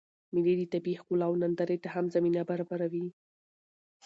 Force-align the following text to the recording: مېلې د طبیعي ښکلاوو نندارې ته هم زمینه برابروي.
مېلې 0.33 0.65
د 0.67 0.71
طبیعي 0.73 0.99
ښکلاوو 1.01 1.39
نندارې 1.43 1.77
ته 1.83 1.89
هم 1.95 2.05
زمینه 2.15 2.41
برابروي. 2.49 3.05